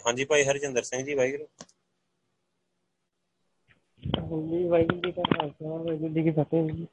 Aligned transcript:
ਕੇ 0.00 0.10
ਹਾਂਜੀ 0.10 0.24
ਭਾਈ 0.24 0.44
ਹਰਜਿੰਦਰ 0.44 0.82
ਸਿੰਘ 0.82 1.04
ਜੀ 1.04 1.14
ਵਾਹਿਗੁਰੂ। 1.14 1.46
ਹਾਂਜੀ 4.18 4.68
ਵਾਹਿਗੁਰੂ 4.68 5.00
ਜੀ 5.00 5.12
ਕਾ 5.12 5.22
ਖਾਲਸਾ 5.22 5.68
ਵਾਹਿਗੁਰੂ 5.68 6.14
ਜੀ 6.14 6.22
ਕੀ 6.22 6.30
ਫਤਿਹ 6.30 6.70
ਜੀ। 6.70 6.86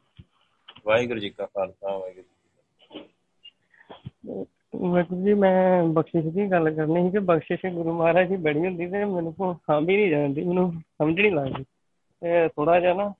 ਵਾਹਿਗੁਰੂ 0.85 1.19
ਜੀ 1.19 1.29
ਕਾ 1.29 1.45
ਖਾਲਸਾ 1.45 1.97
ਵਾਹਿਗੁਰੂ। 1.97 2.25
ਵਾਹਿਗੁਰੂ 4.75 5.25
ਜੀ 5.25 5.33
ਮੈਂ 5.33 5.83
ਬਖਸ਼ਿਸ਼ 5.83 6.27
ਦੀ 6.27 6.51
ਗੱਲ 6.51 6.73
ਕਰਨੀ 6.73 7.03
ਸੀ 7.03 7.11
ਕਿ 7.11 7.19
ਬਖਸ਼ਿਸ਼ 7.19 7.73
ਗੁਰੂ 7.73 7.93
ਮਹਾਰਾਜ 7.93 8.29
ਦੀ 8.29 8.35
ਬੜੀ 8.35 8.59
ਹੁੰਦੀ 8.59 8.87
ਤੇ 8.87 9.05
ਮੈਨੂੰ 9.05 9.33
ਕੋ 9.33 9.53
ਸਾਂਭੀ 9.53 9.95
ਨਹੀਂ 9.95 10.09
ਜਾਂਦੀ 10.09 10.43
ਮੈਨੂੰ 10.43 10.71
ਸਮਝ 10.71 11.19
ਨਹੀਂ 11.19 11.31
ਲੱਗਦੀ। 11.31 11.63
ਤੇ 12.19 12.47
ਥੋੜਾ 12.47 12.79
ਜਿਹਾ 12.79 12.93
ਨਾ 12.93 13.13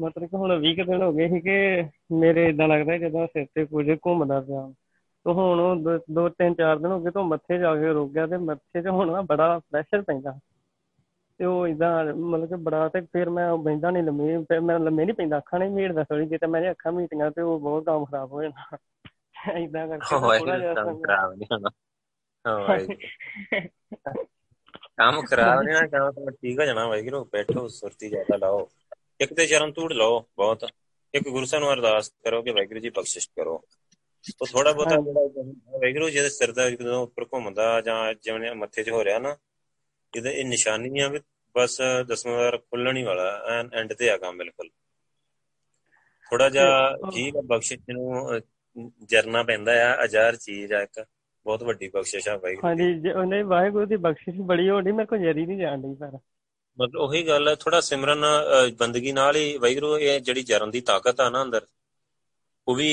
ਮਤਲਬ 0.00 0.26
ਕਿ 0.26 0.36
ਹੁਣ 0.36 0.62
20 0.62 0.74
ਕੁ 0.74 0.84
ਦਿਨ 0.84 1.02
ਹੋ 1.02 1.12
ਗਏ 1.12 1.28
ਸੀ 1.28 1.40
ਕਿ 1.40 1.84
ਮੇਰੇ 2.12 2.48
ਇਦਾਂ 2.48 2.68
ਲੱਗਦਾ 2.68 2.98
ਜਦੋਂ 2.98 3.26
ਸਿਰ 3.26 3.46
ਤੇ 3.54 3.64
ਕੁਝ 3.64 3.90
ਘੁੰਮਦਾ 3.90 4.40
ਪਿਆ। 4.40 4.68
ਤੇ 4.68 4.83
ਹੁਣ 5.26 5.60
ਉਹ 5.60 5.76
ਦੋ- 5.76 6.14
ਦੋ 6.14 6.28
ਤਿੰਨ 6.28 6.54
ਚਾਰ 6.54 6.76
ਦਿਨ 6.76 6.86
ਹੋ 6.86 7.00
ਗਏ 7.00 7.10
ਤੋਂ 7.10 7.24
ਮੱਥੇ 7.24 7.58
ਜਾ 7.58 7.76
ਕੇ 7.76 7.92
ਰੁਕ 7.92 8.12
ਗਿਆ 8.12 8.26
ਤੇ 8.26 8.36
ਮੱਥੇ 8.36 8.82
'ਚ 8.82 8.86
ਹੁਣ 8.86 9.12
ਨਾ 9.12 9.22
ਬੜਾ 9.22 9.58
ਪ੍ਰੈਸ਼ਰ 9.58 10.02
ਪੈਂਦਾ। 10.02 10.38
ਤੇ 11.38 11.44
ਉਹ 11.44 11.66
ਇਦਾਂ 11.66 12.04
ਮਤਲਬ 12.04 12.48
ਕਿ 12.48 12.54
ਬੜਾ 12.54 12.88
ਤੇ 12.88 13.00
ਫਿਰ 13.00 13.30
ਮੈਂ 13.30 13.56
ਬੈਂਦਾ 13.56 13.90
ਨਹੀਂ 13.90 14.02
ਲੰਮੇ 14.02 14.38
ਫਿਰ 14.38 14.60
ਮੈਂ 14.60 14.78
ਲੰਮੇ 14.78 15.04
ਨਹੀਂ 15.04 15.14
ਪੈਂਦਾ 15.14 15.38
ਅੱਖਾਂ 15.38 15.58
ਨਹੀਂ 15.58 15.70
ਮੀਟਦਾ 15.70 16.04
ਥੋੜੀ 16.04 16.26
ਜੇ 16.26 16.38
ਤੇ 16.38 16.46
ਮੈਂ 16.46 16.70
ਅੱਖਾਂ 16.70 16.92
ਮੀਟੀਆਂ 16.92 17.30
ਤੇ 17.30 17.42
ਉਹ 17.42 17.60
ਬਹੁਤ 17.60 17.84
ਕੰਮ 17.84 18.04
ਖਰਾਬ 18.04 18.32
ਹੋ 18.32 18.42
ਜਾਣਾ 18.42 18.76
ਇਦਾਂ 19.58 19.88
ਕਰਕੇ 19.88 20.38
ਥੋੜਾ 20.38 20.58
ਜਿਹਾ 20.58 20.74
ਖਰਾਬ 20.74 21.32
ਨਹੀਂ 21.34 21.46
ਹੋਣਾ। 21.52 21.70
ਕੰਮ 24.96 25.22
ਖਰਾਬ 25.22 25.62
ਨਹੀਂ 25.62 25.74
ਹੋਣਾ 25.74 25.86
ਕੰਮ 25.86 26.10
ਤਾਂ 26.10 26.32
ਠੀਕ 26.32 26.60
ਹੋ 26.60 26.64
ਜਾਣਾ 26.64 26.86
ਵਾਹਿਗੁਰੂ 26.86 27.24
ਬੈਠੋ 27.24 27.68
ਸੁਰਤੀ 27.68 28.08
ਜ਼ਿਆਦਾ 28.08 28.36
ਲਾਓ। 28.36 28.68
ਇੱਕ 29.20 29.34
ਤੇ 29.34 29.46
ਚਰਨ 29.46 29.72
ਧੂੜ 29.72 29.92
ਲਾਓ 29.92 30.20
ਬਹੁਤ। 30.36 30.66
ਇੱਕ 31.14 31.28
ਗੁਰੂ 31.28 31.44
ਸਾਹਿਬ 31.44 31.64
ਨੂੰ 31.64 31.72
ਅਰਦਾਸ 31.72 32.08
ਕਰੋ 32.24 32.42
ਕਿ 32.42 32.50
ਵਾਹਿਗੁਰੂ 32.50 32.80
ਜੀ 32.80 32.90
ਬਖਸ਼ਿਸ਼ 32.90 33.28
ਕਰੋ। 33.28 33.62
ਉਹ 34.40 34.46
ਥੋੜਾ 34.46 34.72
ਬਹੁਤਾ 34.72 34.96
ਜਿਹੜਾ 34.96 35.42
ਵਾਹਿਗੁਰੂ 35.72 36.08
ਜਿਹਦੇ 36.10 36.28
ਸਿਰ 36.28 36.52
ਦਾ 36.52 36.70
ਜਦੋਂ 36.70 37.02
ਉੱਪਰ 37.02 37.24
ਘੁੰਮਦਾ 37.24 37.80
ਜਾਂ 37.80 38.14
ਜਿਵੇਂ 38.14 38.54
ਮੱਥੇ 38.54 38.82
'ਚ 38.82 38.90
ਹੋ 38.90 39.04
ਰਿਹਾ 39.04 39.18
ਨਾ 39.18 39.36
ਇਹਦੇ 40.16 40.30
ਇਹ 40.30 40.44
ਨਿਸ਼ਾਨੀ 40.44 41.00
ਆ 41.00 41.08
ਵੀ 41.08 41.20
ਬਸ 41.54 41.80
ਦਸਵਾਂ 42.08 42.36
ਵਾਰ 42.36 42.56
ਖੁੱਲਣ 42.58 42.96
ਹੀ 42.96 43.02
ਵਾਲਾ 43.02 43.28
ਐਨ 43.48 43.70
ਐਂਡ 43.72 43.92
ਤੇ 43.92 44.10
ਆ 44.10 44.16
ਕੰਮ 44.16 44.38
ਬਿਲਕੁਲ। 44.38 44.68
ਥੋੜਾ 46.30 46.48
ਜਿਹਾ 46.48 46.66
ਆ 46.78 46.96
ਬਖਸ਼ਿਸ਼ 47.44 47.80
ਨੂੰ 47.90 48.40
ਜਰਨਾ 49.06 49.42
ਪੈਂਦਾ 49.42 49.72
ਆ 49.90 50.04
ਅਜ਼ਾਰ 50.04 50.36
ਚੀਜ਼ 50.36 50.72
ਆ 50.72 50.82
ਇੱਕ 50.82 51.04
ਬਹੁਤ 51.46 51.62
ਵੱਡੀ 51.62 51.88
ਬਖਸ਼ਿਸ਼ 51.88 52.28
ਆ 52.28 52.36
ਦੀ। 52.36 52.56
ਹਾਂਜੀ 52.64 53.10
ਉਹਨੇ 53.10 53.42
ਵਾਹਿਗੁਰੂ 53.42 53.86
ਦੀ 53.86 53.96
ਬਖਸ਼ਿਸ਼ 53.96 54.40
ਬੜੀ 54.40 54.68
ਹੋਣੀ 54.70 54.92
ਮੇਰੇ 54.92 55.06
ਕੋਲ 55.06 55.18
ਜਰੀ 55.18 55.46
ਨਹੀਂ 55.46 55.58
ਜਾਣ 55.58 55.82
ਡਈ 55.82 55.94
ਪਰ। 55.94 56.18
ਮਤਲਬ 56.78 57.00
ਉਹੀ 57.00 57.26
ਗੱਲ 57.26 57.48
ਹੈ 57.48 57.54
ਥੋੜਾ 57.54 57.80
ਸਿਮਰਨ 57.80 58.24
ਬੰਦਗੀ 58.78 59.12
ਨਾਲ 59.12 59.36
ਹੀ 59.36 59.56
ਵਾਹਿਗੁਰੂ 59.58 59.98
ਇਹ 59.98 60.20
ਜਿਹੜੀ 60.20 60.42
ਜਰਨ 60.42 60.70
ਦੀ 60.70 60.80
ਤਾਕਤ 60.80 61.20
ਆ 61.20 61.28
ਨਾ 61.30 61.42
ਅੰਦਰ 61.42 61.66
ਉਹ 62.68 62.74
ਵੀ 62.74 62.88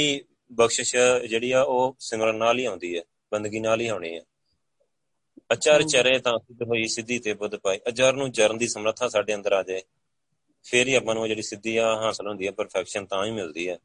ਬਖਸ਼ਿਸ਼ 0.51 0.95
ਜਿਹੜੀ 1.29 1.51
ਆ 1.51 1.61
ਉਹ 1.61 1.95
ਸਿਮਰਨ 1.99 2.35
ਨਾਲ 2.35 2.59
ਹੀ 2.59 2.65
ਆਉਂਦੀ 2.65 2.97
ਹੈ 2.97 3.01
ਬੰਦਗੀ 3.31 3.59
ਨਾਲ 3.59 3.81
ਹੀ 3.81 3.87
ਆਉਣੀ 3.87 4.15
ਹੈ। 4.15 4.21
ਅਚਰ 5.53 5.83
ਚਰੇ 5.83 6.17
ਤਾਂ 6.19 6.37
ਸਿੱਧ 6.39 6.63
ਹੋਈ 6.63 6.87
ਸਿੱਧੀ 6.87 7.19
ਤੇ 7.19 7.33
ਬੁੱਧ 7.33 7.55
ਪਾਈ। 7.55 7.79
ਅਜਰ 7.87 8.13
ਨੂੰ 8.13 8.31
ਜਰਨ 8.31 8.57
ਦੀ 8.57 8.67
ਸਮਰੱਥਾ 8.67 9.07
ਸਾਡੇ 9.07 9.35
ਅੰਦਰ 9.35 9.51
ਆ 9.51 9.63
ਜਾਏ 9.63 9.81
ਫੇਰ 10.65 10.87
ਹੀ 10.87 10.95
ਆਪਾਂ 10.95 11.15
ਨੂੰ 11.15 11.27
ਜਿਹੜੀ 11.27 11.41
ਸਿੱਧੀ 11.41 11.77
ਆ 11.77 11.95
ਹਾਸਲ 11.95 12.27
ਹੁੰਦੀ 12.27 12.47
ਹੈ 12.47 12.51
ਪਰਫੈਕਸ਼ਨ 12.51 13.05
ਤਾਂ 13.05 13.25
ਹੀ 13.25 13.31
ਮਿਲਦੀ 13.31 13.69
ਹੈ। 13.69 13.77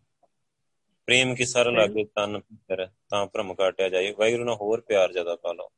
ਪ੍ਰੇਮ 1.09 1.35
ਕੀ 1.35 1.45
ਸਰ 1.45 1.71
ਲਾਗੇ 1.73 2.05
ਤਨ 2.05 2.39
ਭੀਤਰ 2.39 2.87
ਤਾਂ 3.11 3.27
ਭਰਮ 3.27 3.55
ਕਾਟਿਆ 3.55 3.89
ਜਾਏ। 3.89 4.13
ਵਾਹਿਗੁਰੂ 4.13 4.45
ਨਾਲ 4.45 4.55
ਹੋਰ 4.55 4.81
ਪਿਆਰ 4.81 5.13
ਜ਼ਿਆਦਾ 5.13 5.37
ਪਾ 5.37 5.53
ਲਓ 5.53 5.69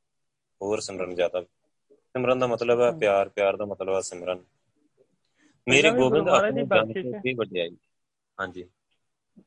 ਹੋਰ 0.60 0.80
ਸਿਮਰਨ 0.80 1.14
ਜ਼ਿਆਦਾ। 1.14 1.42
ਸਿਮਰਨ 1.42 2.38
ਦਾ 2.38 2.46
ਮਤਲਬ 2.46 2.80
ਹੈ 2.80 2.90
ਪਿਆਰ 2.90 3.28
ਪਿਆਰ 3.28 3.56
ਦਾ 3.56 3.64
ਮਤਲਬ 3.64 3.94
ਹੈ 3.94 4.00
ਸਿਮਰਨ। 4.00 4.42
ਮੇਰੇ 5.66 5.90
ਗੋਬਿੰਦ 5.90 6.24
ਦੀ 6.24 6.36
ਆਪਣੇ 6.36 6.62
ਬਖਸ਼ਿਸ਼ 6.62 7.14
ਵੀ 7.24 7.34
ਵਡਿਆਈ। 7.34 7.76
ਹਾਂਜੀ। 8.40 8.64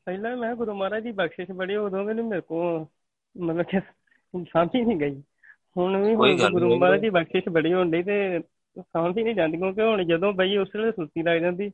ਪਹਿਲਾਂ 0.04 0.36
ਮੈਂ 0.36 0.54
ਗੁਰੂ 0.54 0.74
ਮਹਾਰਾਜ 0.74 1.02
ਦੀ 1.02 1.12
ਬਖਸ਼ਿਸ਼ 1.12 1.50
ਬੜੀ 1.50 1.76
ਉਦੋਂ 1.76 2.04
ਵੀ 2.04 2.14
ਨੀ 2.14 2.22
ਮੇਰੇ 2.22 2.40
ਕੋ 2.40 2.88
ਮਤਲਬ 3.36 3.62
ਕਿ 3.62 3.78
ਹੀ 4.74 4.84
ਨਹੀਂ 4.84 4.96
ਗਈ। 4.96 5.22
ਹੁਣ 5.76 5.96
ਵੀ 5.96 6.14
ਗੁਰੂ 6.52 6.76
ਮਹਾਰਾਜ 6.76 7.00
ਦੀ 7.00 7.10
ਬਖਸ਼ਿਸ਼ 7.10 7.48
ਬੜੀ 7.48 7.72
ਹੁੰਦੀ 7.74 8.02
ਤੇ 8.02 8.38
ਹੀ 9.18 9.22
ਨਹੀਂ 9.22 9.34
ਜਾਂਦੀ 9.34 9.58
ਕਿਉਂਕਿ 9.58 9.82
ਹੁਣ 9.82 10.04
ਜਦੋਂ 10.04 10.32
ਬਈ 10.32 10.56
ਉਸ 10.56 10.68
ਵੇਲੇ 10.76 10.92
ਸੁਰਤੀ 10.92 11.22
ਲੱਗ 11.22 11.40
ਜਾਂਦੀ 11.40 11.70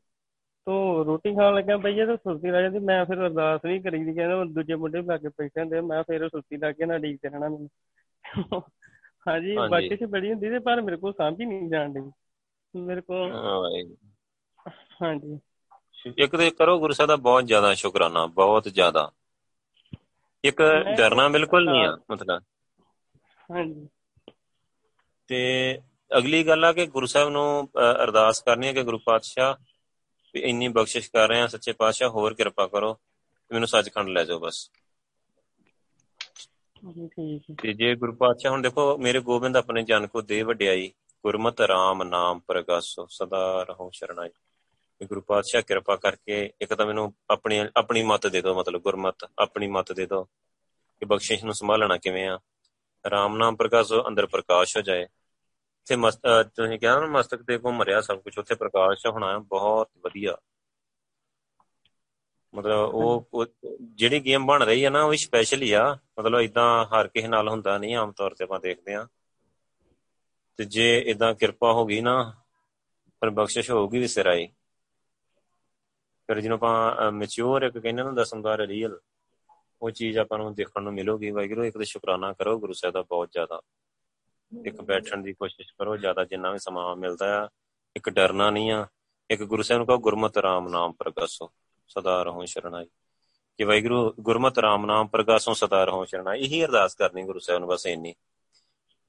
ਤੋ 0.66 1.04
ਰੋਟੀ 1.04 1.34
ਖਾਣ 1.34 1.54
ਲੱਗਿਆ 1.54 1.76
ਬਈਏ 1.76 2.06
ਤਾਂ 2.06 2.16
ਸੁਰਤੀ 2.16 2.50
ਲੱਗ 2.50 2.62
ਜਾਂਦੀ 2.62 2.78
ਮੈਂ 2.78 3.04
ਫਿਰ 3.04 3.16
ਅਰਦਾਸ 3.16 3.60
ਵੀ 3.64 3.80
ਕਰੀਦੀ 3.80 4.14
ਕਹਿੰਦਾ 4.14 4.44
ਦੂਜੇ 4.44 4.74
ਮੁੰਡੇ 4.74 5.00
ਵੀ 5.00 5.06
ਲਾਗੇ 5.06 5.28
ਬੈਠੇ 5.28 5.60
ਹੁੰਦੇ 5.60 5.80
ਮੈਂ 5.80 6.02
ਫਿਰ 6.02 6.28
ਸੁਰਤੀ 6.28 6.56
ਲੱਗ 6.56 6.74
ਕੇ 6.74 6.86
ਨਾ 6.86 6.98
ਡੀਕ 6.98 7.18
ਤੇ 7.22 7.28
ਰਹਿਣਾ 7.28 7.48
ਮੈਨੂੰ। 7.48 7.68
ਹਾਂਜੀ। 9.28 9.56
ਬਖਸ਼ਿਸ਼ 9.56 10.02
ਬੜੀ 10.02 10.32
ਹੁੰਦੀ 10.32 10.50
ਤੇ 10.50 10.58
ਪਰ 10.58 10.80
ਮੇਰੇ 10.80 10.96
ਸਮਝ 10.96 11.40
ਹੀ 11.40 11.44
ਨਹੀਂ 11.46 11.68
ਜਾਂਦੀ 11.68 12.10
ਮੇਰੇ 12.74 13.00
ਵਾਹਿਗੁਰੂ। 13.10 13.96
ਹਾਂਜੀ। 15.02 15.40
ਇੱਕ 16.06 16.36
ਤੇ 16.36 16.50
ਕਰੋ 16.50 16.78
ਗੁਰੂ 16.78 16.92
ਸਾਹਿਬ 16.92 17.08
ਦਾ 17.08 17.16
ਬਹੁਤ 17.16 17.46
ਜ਼ਿਆਦਾ 17.46 17.74
ਸ਼ੁਕਰਾਨਾ 17.74 18.26
ਬਹੁਤ 18.26 18.64
ਜ਼ਿਆਦਾ। 18.64 19.10
ਇੱਕ 20.44 20.62
ਡਰਨਾ 20.96 21.28
ਬਿਲਕੁਲ 21.28 21.64
ਨਹੀਂ 21.64 21.86
ਆ 21.86 21.98
ਮਤਲਬ। 22.10 22.42
ਹਾਂਜੀ। 23.50 23.88
ਤੇ 25.26 25.78
ਅਗਲੀ 26.18 26.46
ਗੱਲ 26.46 26.64
ਆ 26.64 26.72
ਕਿ 26.72 26.86
ਗੁਰੂ 26.86 27.06
ਸਾਹਿਬ 27.06 27.28
ਨੂੰ 27.28 27.68
ਅਰਦਾਸ 28.02 28.42
ਕਰਨੀ 28.42 28.66
ਹੈ 28.66 28.72
ਕਿ 28.72 28.82
ਗੁਰੂ 28.82 28.98
ਪਾਤਸ਼ਾਹ 28.98 29.54
ਵੀ 30.34 30.40
ਇੰਨੀ 30.40 30.68
ਬਖਸ਼ਿਸ਼ 30.68 31.10
ਕਰ 31.10 31.28
ਰਹੇ 31.28 31.40
ਆ 31.40 31.46
ਸੱਚੇ 31.46 31.72
ਪਾਤਸ਼ਾਹ 31.72 32.08
ਹੋਰ 32.08 32.34
ਕਿਰਪਾ 32.34 32.66
ਕਰੋ 32.66 32.98
ਮੈਨੂੰ 33.52 33.68
ਸੱਚਖੰਡ 33.68 34.08
ਲੈ 34.08 34.24
ਜਾਓ 34.24 34.38
ਬਸ। 34.38 34.70
ਤੇ 37.62 37.72
ਜੇ 37.72 37.94
ਗੁਰੂ 37.94 38.12
ਪਾਤਸ਼ਾਹ 38.12 38.52
ਹੁਣ 38.52 38.62
ਦੇਖੋ 38.62 38.98
ਮੇਰੇ 38.98 39.20
ਗੋਬਿੰਦ 39.20 39.56
ਆਪਣੇ 39.56 39.82
ਜਨ 39.82 40.06
ਕੋ 40.06 40.20
ਦੇ 40.20 40.42
ਵਡਿਆਈ 40.42 40.92
ਗੁਰਮਤਿ 41.22 41.68
ਰਾਮ 41.68 42.02
ਨਾਮ 42.02 42.40
ਪ੍ਰਗਾਸੋ 42.40 43.06
ਸਦਾ 43.10 43.62
ਰਹੋ 43.62 43.90
ਸ਼ਰਣਾਈ। 43.92 44.30
ਵੀ 45.00 45.06
ਗੁਰੂ 45.06 45.20
ਪਾਤਸ਼ਾਹ 45.20 45.62
ਕਿਰਪਾ 45.62 45.96
ਕਰਕੇ 45.96 46.52
ਇੱਕ 46.60 46.74
ਤਾਂ 46.74 46.86
ਮੈਨੂੰ 46.86 47.14
ਆਪਣੀ 47.30 47.68
ਆਪਣੀ 47.76 48.02
ਮਤ 48.02 48.26
ਦੇ 48.26 48.42
ਦਿਓ, 48.42 48.54
ਮਤਲਬ 48.54 48.82
ਗੁਰਮਤ, 48.82 49.16
ਆਪਣੀ 49.38 49.66
ਮਤ 49.66 49.92
ਦੇ 49.92 50.06
ਦਿਓ 50.06 50.24
ਕਿ 50.98 51.04
ਬਖਸ਼ਿਸ਼ 51.04 51.44
ਨੂੰ 51.44 51.54
ਸੰਭਾਲਣਾ 51.54 51.96
ਕਿਵੇਂ 51.96 52.28
ਆ। 52.28 52.38
ਰਾਮ 53.10 53.36
ਨਾਮ 53.36 53.56
ਪ੍ਰਕਾਸ਼ੋ 53.56 54.08
ਅੰਦਰ 54.08 54.26
ਪ੍ਰਕਾਸ਼ 54.26 54.76
ਹੋ 54.76 54.82
ਜਾਏ। 54.82 55.06
ਤੇ 55.88 55.96
ਮਸਤ, 55.96 56.20
ਅਹ 56.26 56.42
ਤੁਸੀਂ 56.42 56.78
ਕਿਹਾ 56.78 57.00
ਨਾ 57.00 57.06
ਮਸਤਕ 57.06 57.42
ਤੇ 57.42 57.58
ਘੁੰਮ 57.58 57.82
ਰਿਹਾ 57.82 58.00
ਸਭ 58.00 58.18
ਕੁਝ 58.18 58.38
ਉੱਥੇ 58.38 58.54
ਪ੍ਰਕਾਸ਼ 58.54 59.06
ਹੋਣਾ 59.06 59.32
ਹੈ 59.32 59.38
ਬਹੁਤ 59.38 59.88
ਵਧੀਆ। 59.98 60.36
ਮਤਲਬ 62.54 62.78
ਉਹ 62.78 63.28
ਉਹ 63.34 63.46
ਜਿਹੜੀ 63.82 64.20
ਗੇਮ 64.20 64.46
ਬਣ 64.46 64.62
ਰਹੀ 64.62 64.84
ਹੈ 64.84 64.90
ਨਾ, 64.90 65.02
ਉਹ 65.02 65.14
ਸਪੈਸ਼ਲ 65.14 65.62
ਹੀ 65.62 65.72
ਆ। 65.72 65.98
ਮਤਲਬ 66.20 66.40
ਇਦਾਂ 66.40 66.84
ਹਰ 66.84 67.08
ਕਿਸੇ 67.08 67.28
ਨਾਲ 67.28 67.48
ਹੁੰਦਾ 67.48 67.78
ਨਹੀਂ, 67.78 67.96
ਆਮ 67.96 68.12
ਤੌਰ 68.12 68.34
ਤੇ 68.34 68.44
ਆਪਾਂ 68.44 68.60
ਦੇਖਦੇ 68.60 68.94
ਆ 68.94 69.08
ਤੇ 70.56 70.64
ਜੇ 70.64 70.98
ਇਦਾਂ 71.06 71.34
ਕਿਰਪਾ 71.34 71.72
ਹੋ 71.72 71.86
ਗਈ 71.86 72.00
ਨਾ 72.00 72.34
ਪਰ 73.20 73.30
ਬਖਸ਼ਿਸ਼ 73.30 73.70
ਹੋਊਗੀ 73.70 73.98
ਵੀ 73.98 74.08
ਸਿਰਾਈ 74.08 74.48
ਫਿਰ 76.28 76.40
ਜਿਹਨੂੰ 76.40 76.54
ਆਪਾਂ 76.54 77.12
ਮੈਚੁਰ 77.12 77.62
ਇੱਕ 77.62 77.78
ਕਹਿੰਦੇ 77.78 78.02
ਨਾ 78.02 78.10
ਦਸਮਦਾਰ 78.10 78.58
ਰੀਅਲ 78.58 79.00
ਉਹ 79.82 79.90
ਚੀਜ਼ 79.90 80.18
ਆਪਾਂ 80.18 80.38
ਨੂੰ 80.38 80.54
ਦੇਖਣ 80.54 80.82
ਨੂੰ 80.82 80.92
ਮਿਲੂਗੀ। 80.92 81.30
ਵਾਹਿਗੁਰੂ 81.30 81.64
ਇੱਕ 81.64 81.78
ਤੇ 81.78 81.84
ਸ਼ੁਕਰਾਨਾ 81.84 82.32
ਕਰੋ 82.32 82.58
ਗੁਰੂ 82.58 82.72
ਸਾਹਿਬ 82.72 82.94
ਦਾ 82.94 83.02
ਬਹੁਤ 83.02 83.32
ਜ਼ਿਆਦਾ। 83.32 83.60
ਇੱਕ 84.66 84.80
ਬੈਠਣ 84.80 85.22
ਦੀ 85.22 85.32
ਕੋਸ਼ਿਸ਼ 85.32 85.72
ਕਰੋ 85.78 85.96
ਜ਼ਿਆਦਾ 85.96 86.24
ਜਿੰਨਾ 86.24 86.50
ਵੀ 86.50 86.58
ਸਮਾਂ 86.58 86.96
ਮਿਲਦਾ 86.96 87.44
ਆ 87.44 87.48
ਇੱਕ 87.96 88.10
ਡਰਨਾ 88.10 88.50
ਨਹੀਂ 88.50 88.70
ਆ। 88.72 88.86
ਇੱਕ 89.30 89.42
ਗੁਰੂ 89.42 89.62
ਸਾਹਿਬ 89.62 89.78
ਨੂੰ 89.78 89.86
ਕਹੋ 89.86 89.98
ਗੁਰਮਤਿ 89.98 90.42
ਰਾਮ 90.42 90.68
ਨਾਮ 90.68 90.92
ਪ੍ਰਗਾਸੋ 90.92 91.50
ਸਦਾ 91.88 92.22
ਰਹੋ 92.22 92.44
ਸ਼ਰਣਾਈ। 92.44 92.86
ਕਿ 93.56 93.64
ਵਾਹਿਗੁਰੂ 93.64 94.14
ਗੁਰਮਤਿ 94.20 94.62
ਰਾਮ 94.62 94.86
ਨਾਮ 94.86 95.06
ਪ੍ਰਗਾਸੋ 95.06 95.54
ਸਦਾ 95.54 95.84
ਰਹੋ 95.84 96.04
ਸ਼ਰਣਾਈ। 96.04 96.40
ਇਹੀ 96.40 96.64
ਅਰਦਾਸ 96.64 96.94
ਕਰਨੀ 96.94 97.22
ਗੁਰੂ 97.22 97.38
ਸਾਹਿਬ 97.38 97.60
ਨੂੰ 97.60 97.68
ਬਸ 97.68 97.86
ਇੰਨੀ। 97.86 98.14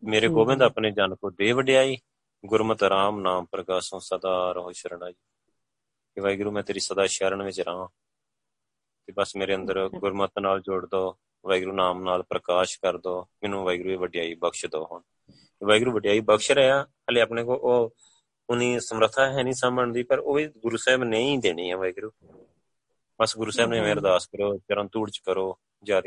ਮੇਰੇ 0.03 0.28
ਗੋਬਿੰਦ 0.28 0.62
ਆਪਣੇ 0.62 0.91
ਜਨ 0.91 1.16
ਕੋ 1.16 1.29
ਦੇ 1.29 1.52
ਵਡਿਆਈ 1.52 1.97
ਗੁਰਮਤਿ 2.46 2.90
ਰਾਮ 2.90 3.19
ਨਾਮ 3.19 3.46
ਪ੍ਰਗਾਸੋ 3.46 4.00
ਸਦਾ 4.00 4.52
ਰਹੋ 4.52 4.72
ਸ਼ਰਣਾਈ। 4.72 5.13
ਕਿ 6.19 6.24
ਵਾਹਿਗੁਰੂ 6.24 6.52
ਮੈਂ 6.52 6.63
ਤੇਰੀ 6.63 6.80
ਸਦਾ 6.80 7.07
ਸ਼ਰਨ 7.07 7.44
ਵਿੱਚ 7.44 7.62
ਰਹਾਂ। 7.62 7.88
ਤੇ 9.06 9.13
ਬਸ 9.18 9.35
ਮੇਰੇ 9.35 9.56
ਅੰਦਰ 9.56 9.90
ਗੁਰਮਤਿ 9.90 10.41
ਨਾਲ 10.41 10.62
ਜੋੜ 10.62 10.85
ਦੋ 10.85 11.18
ਵਾਹਿਗੁਰੂ 11.46 11.72
ਨਾਮ 11.72 12.03
ਨਾਲ 12.03 12.24
ਪ੍ਰਕਾਸ਼ 12.24 12.80
ਕਰ 12.81 12.97
ਦੋ 12.97 13.28
ਮੈਨੂੰ 13.44 13.63
ਵਾਹਿਗੁਰੂ 13.63 13.90
ਦੀ 13.90 13.96
ਵਡਿਆਈ 13.96 14.34
ਬਖਸ਼ 14.34 14.66
ਦੋ 14.66 14.88
ਹੁਣ। 14.91 15.02
ਵਾਹਿਗੁਰੂ 15.63 15.91
ਵਡਿਆਈ 15.91 16.19
ਬਖਸ਼ 16.19 16.52
ਰਿਹਾ 16.52 16.84
ਹਲੇ 16.84 17.22
ਆਪਣੇ 17.22 17.44
ਕੋ 17.44 17.56
ਉਹ 17.56 17.96
ਉਨੀ 18.50 18.79
ਸਮਰੱਥਾ 18.79 19.31
ਹੈ 19.31 19.44
ਨਹੀਂ 19.44 19.53
ਸਾਂਭਣ 19.53 19.91
ਦੀ 19.91 20.03
ਪਰ 20.03 20.19
ਉਹ 20.19 20.34
ਵੀ 20.34 20.47
ਗੁਰੂ 20.47 20.78
ਸਾਹਿਬ 20.78 21.03
ਨੇ 21.03 21.24
ਹੀ 21.24 21.38
ਦੇਣੀ 21.38 21.72
ਹੈ 21.72 21.78
ਵਾਹਿਗੁਰੂ। 21.78 22.12
ਬਸ 23.22 23.38
ਗੁਰੂ 23.38 23.52
ਸਾਹਿਬ 23.52 23.69
ਨੇ 23.69 23.79
ਐਵੇਂ 23.79 23.94
ਅਰਦਾਸ 23.94 24.28
ਕਰੋ 24.28 24.58
ਚਰਨ 24.58 24.88
ਧੂੜ 24.91 25.09
ਚ 25.09 25.18
ਕਰੋ 25.18 25.58
ਜ਼ਿਆਦਾ 25.84 25.97